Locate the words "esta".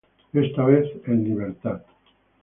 0.33-0.65